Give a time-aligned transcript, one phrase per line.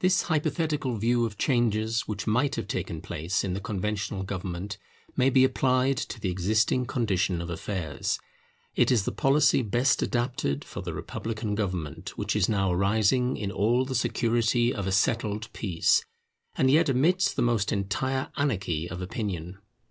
[0.00, 4.76] This hypothetical view of changes which might have taken place in the Conventional government,
[5.16, 8.18] may be applied to the existing condition of affairs.
[8.74, 13.50] It is the policy best adapted for the republican government which is now arising in
[13.50, 16.04] all the security of a settled peace,
[16.54, 19.56] and yet amidst the most entire anarchy of opinion.